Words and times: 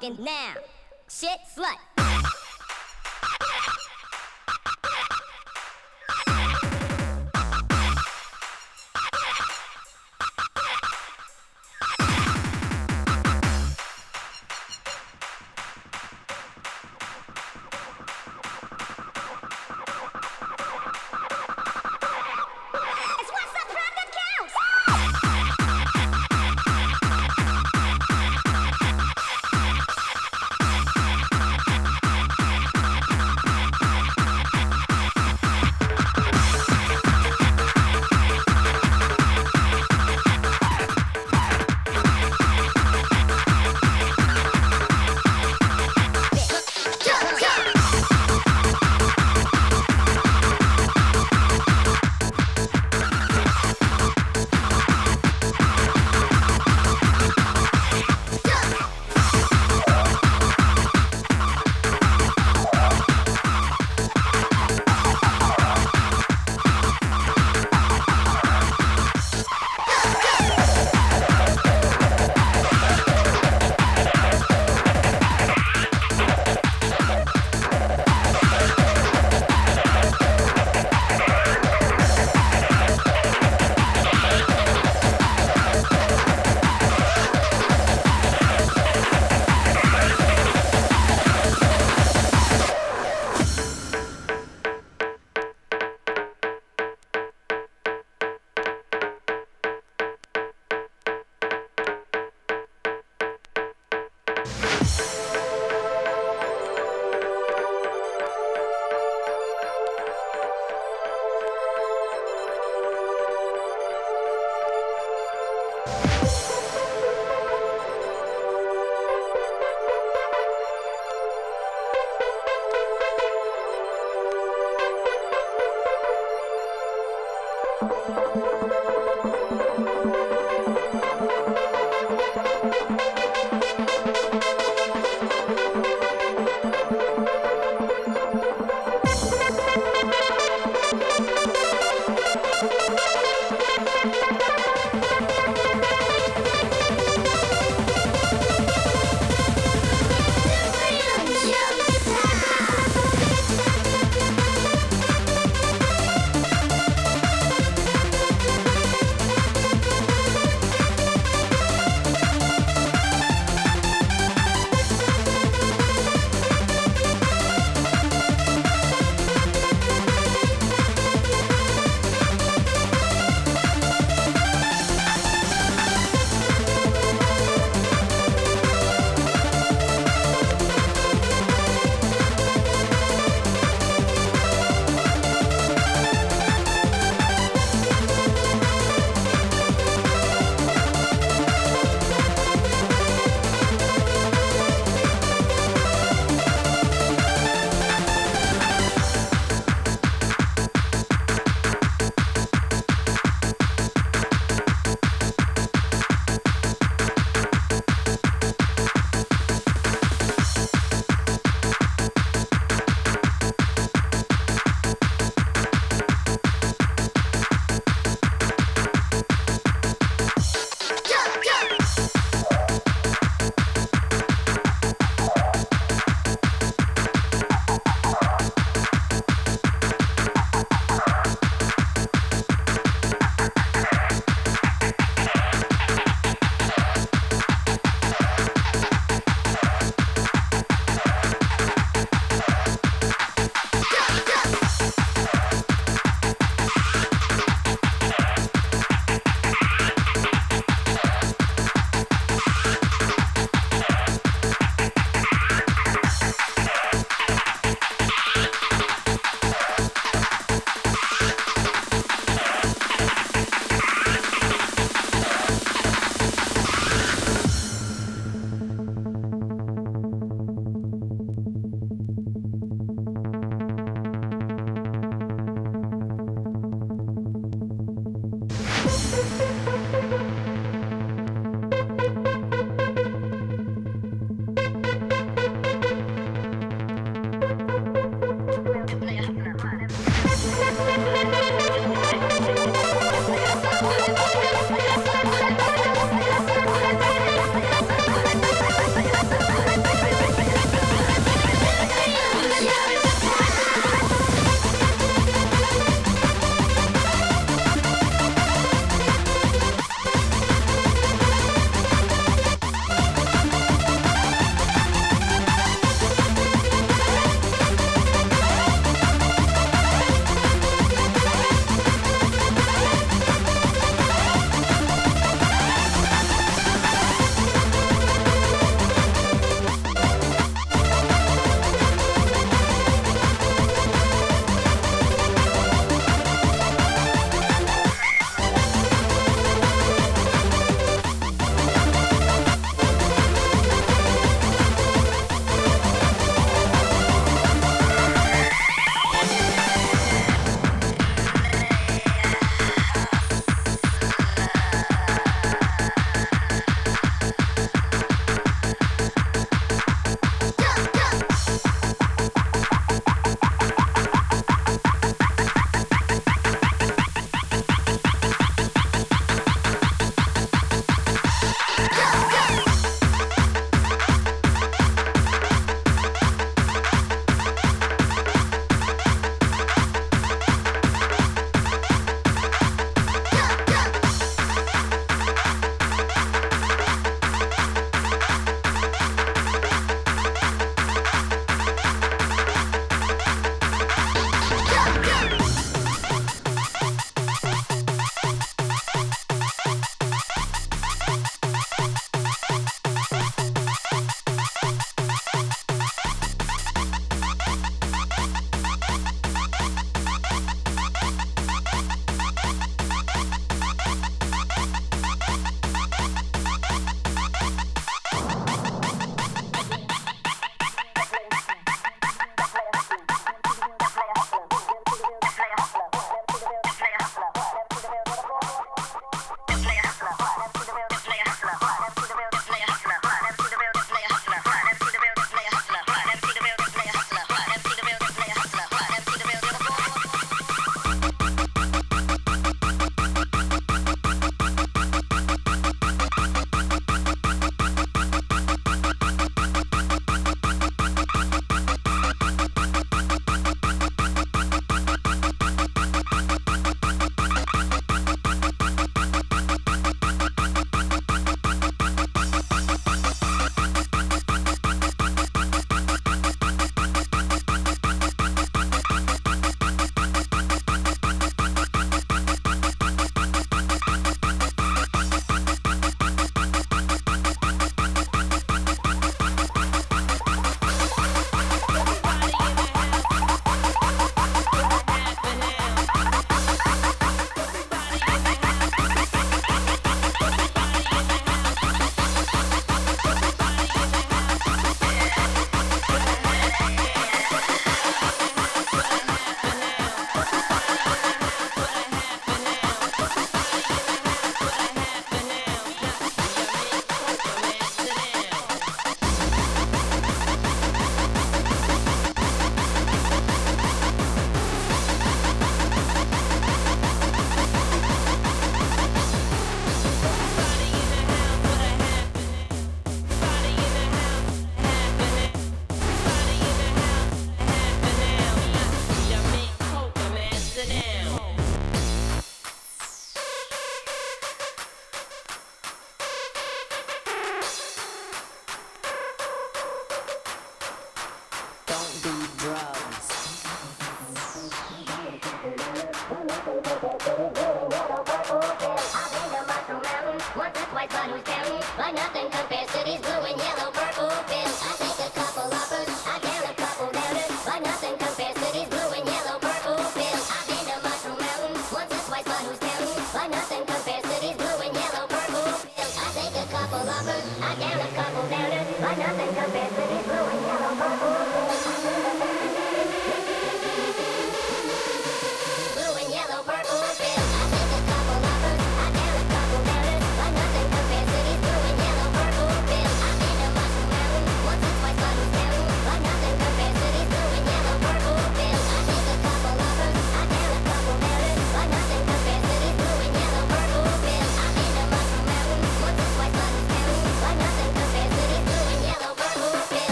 fucking 0.00 0.24
now. 0.24 0.54